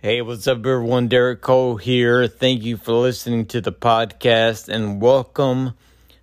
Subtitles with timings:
[0.00, 1.08] Hey, what's up, everyone?
[1.08, 2.28] Derek Cole here.
[2.28, 5.74] Thank you for listening to the podcast and welcome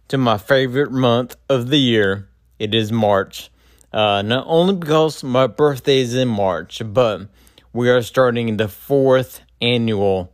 [0.07, 2.29] to my favorite month of the year.
[2.57, 3.51] It is March.
[3.91, 7.27] Uh, not only because my birthday is in March, but
[7.73, 10.31] we are starting the fourth annual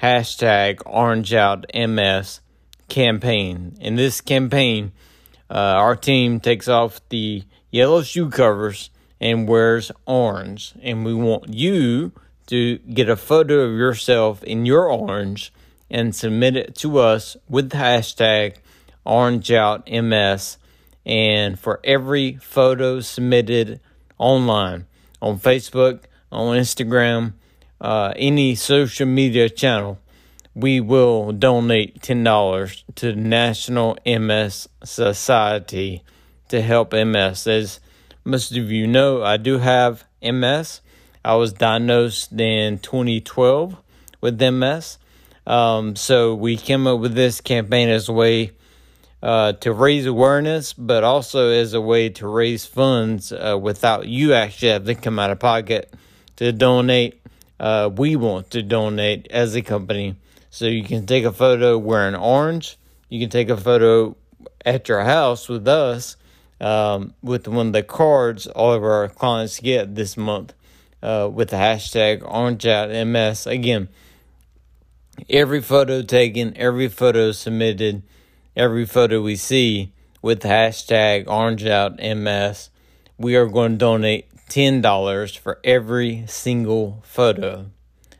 [0.00, 2.40] hashtag Orange Out MS
[2.88, 3.76] campaign.
[3.80, 4.92] In this campaign,
[5.50, 7.42] uh, our team takes off the
[7.72, 8.90] yellow shoe covers
[9.20, 12.12] and wears orange, and we want you
[12.46, 15.52] to get a photo of yourself in your orange
[15.90, 18.56] and submit it to us with the hashtag
[19.06, 20.56] OrangeOutMS.
[21.04, 23.80] And for every photo submitted
[24.18, 24.86] online
[25.22, 26.00] on Facebook,
[26.32, 27.34] on Instagram,
[27.80, 29.98] uh, any social media channel,
[30.54, 36.02] we will donate $10 to the National MS Society
[36.48, 37.46] to help MS.
[37.46, 37.80] As
[38.24, 40.80] most of you know, I do have MS.
[41.26, 43.76] I was diagnosed in 2012
[44.20, 44.98] with MS.
[45.44, 48.52] Um, so we came up with this campaign as a way
[49.24, 54.34] uh, to raise awareness, but also as a way to raise funds uh, without you
[54.34, 55.92] actually having to come out of pocket
[56.36, 57.20] to donate.
[57.58, 60.14] Uh, we want to donate as a company.
[60.50, 62.78] So you can take a photo wearing orange.
[63.08, 64.14] You can take a photo
[64.64, 66.16] at your house with us
[66.60, 70.54] um, with one of the cards all of our clients get this month
[71.02, 73.46] uh, with the hashtag OrangeOutMS.
[73.46, 73.88] Again,
[75.28, 78.02] every photo taken, every photo submitted,
[78.54, 82.70] every photo we see with the hashtag OrangeOutMS,
[83.18, 87.66] we are going to donate $10 for every single photo.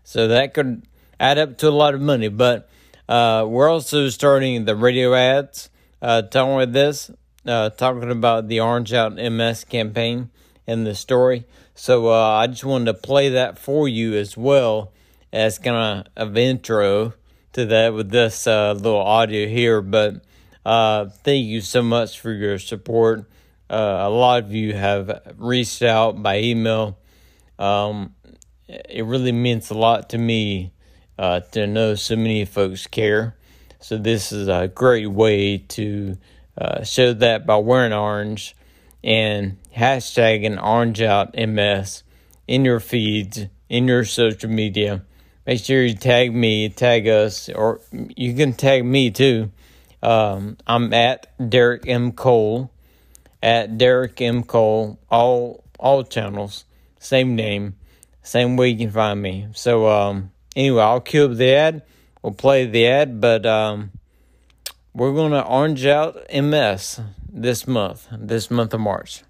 [0.05, 0.83] So that could
[1.19, 2.69] add up to a lot of money, but
[3.09, 5.71] uh, we're also starting the radio ads,
[6.03, 7.11] uh, talking with this,
[7.47, 10.31] uh, talking about the Orange Out MS campaign
[10.67, 11.45] and the story.
[11.75, 14.93] So uh, I just wanted to play that for you as well
[15.33, 17.13] as kind of intro
[17.53, 19.81] to that with this uh, little audio here.
[19.81, 20.25] But
[20.65, 23.29] uh, thank you so much for your support.
[23.69, 26.99] Uh, a lot of you have reached out by email.
[27.59, 28.15] Um,
[28.69, 30.73] it really means a lot to me
[31.19, 33.37] uh, to know so many folks care.
[33.81, 36.17] So this is a great way to
[36.59, 38.56] uh, show that by wearing orange
[39.07, 42.03] and hashtagging Orange Out MS
[42.49, 45.05] in your feeds, in your social media.
[45.47, 49.53] Make sure you tag me, tag us, or you can tag me too.
[50.03, 52.13] Um, I'm at Derek M.
[52.13, 52.73] Cole,
[53.41, 54.43] at Derek M.
[54.43, 56.65] Cole, all all channels,
[56.99, 57.77] same name,
[58.23, 59.47] same way you can find me.
[59.55, 61.83] So um, anyway, I'll cue up the ad.
[62.23, 63.93] We'll play the ad, but um,
[64.97, 69.23] we're gonna orange out MS this month, this month of March.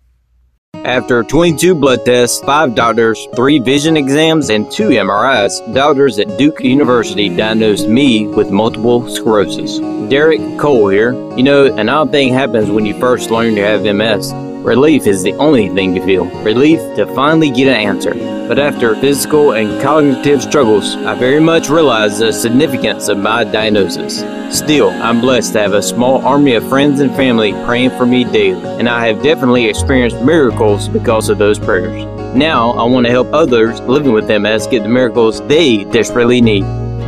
[0.85, 6.63] After 22 blood tests, 5 doctors, 3 vision exams, and 2 MRIs, doctors at Duke
[6.63, 9.81] University diagnosed me with multiple sclerosis.
[10.09, 11.13] Derek Cole here.
[11.37, 14.33] You know, an odd thing happens when you first learn you have MS.
[14.67, 16.25] Relief is the only thing you feel.
[16.43, 18.13] Relief to finally get an answer.
[18.49, 24.25] But after physical and cognitive struggles, I very much realized the significance of my diagnosis.
[24.51, 28.25] Still, I'm blessed to have a small army of friends and family praying for me
[28.25, 32.05] daily, and I have definitely experienced miracles because of those prayers.
[32.35, 36.65] Now, I want to help others living with MS get the miracles they desperately need.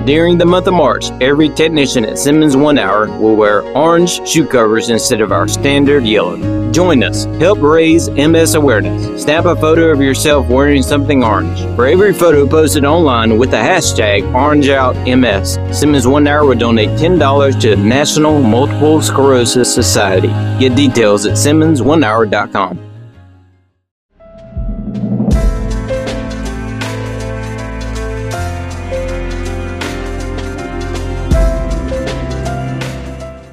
[0.09, 4.47] During the month of March, every technician at Simmons One Hour will wear orange shoe
[4.47, 6.73] covers instead of our standard yellow.
[6.73, 7.27] Join us.
[7.39, 9.23] Help raise MS awareness.
[9.23, 11.61] Snap a photo of yourself wearing something orange.
[11.77, 17.61] For every photo posted online with the hashtag OrangeOutMS, Simmons One Hour will donate $10
[17.61, 20.29] to the National Multiple Sclerosis Society.
[20.59, 22.88] Get details at SimmonsOneHour.com.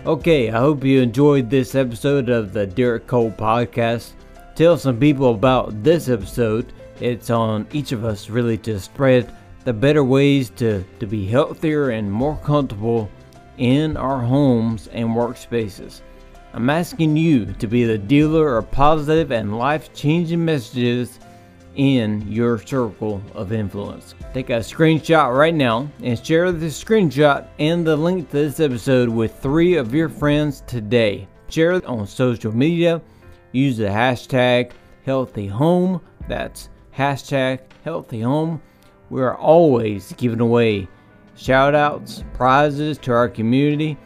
[0.05, 4.11] Okay, I hope you enjoyed this episode of the Derek Cole podcast.
[4.53, 6.73] Tell some people about this episode.
[6.99, 11.89] It's on each of us really to spread the better ways to, to be healthier
[11.89, 13.09] and more comfortable
[13.57, 16.01] in our homes and workspaces.
[16.53, 21.17] I'm asking you to be the dealer of positive and life changing messages
[21.75, 24.15] in your circle of influence.
[24.33, 29.09] Take a screenshot right now and share the screenshot and the link to this episode
[29.09, 31.27] with three of your friends today.
[31.49, 33.01] Share it on social media.
[33.51, 34.71] Use the hashtag
[35.05, 36.01] healthy home.
[36.27, 38.61] That's hashtag healthy home.
[39.09, 40.87] We are always giving away
[41.35, 43.97] shout outs, prizes to our community.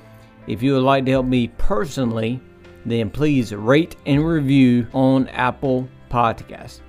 [0.47, 2.41] If you would like to help me personally,
[2.85, 6.81] then please rate and review on Apple Podcasts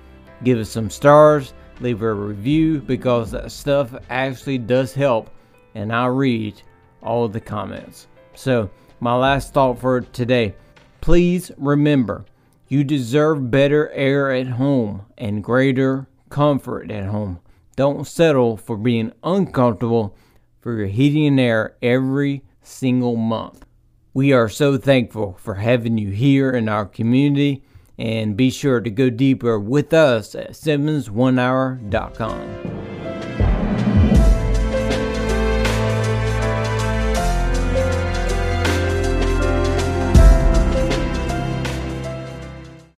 [0.43, 5.29] give us some stars, leave a review because that stuff actually does help,
[5.75, 6.61] and I read
[7.01, 8.07] all the comments.
[8.35, 10.53] So, my last thought for today
[11.01, 12.23] please remember
[12.67, 17.39] you deserve better air at home and greater comfort at home.
[17.75, 20.15] Don't settle for being uncomfortable
[20.61, 23.65] for your heating and air every single month.
[24.13, 27.63] We are so thankful for having you here in our community
[28.01, 32.80] and be sure to go deeper with us at SimmonsOneHour.com.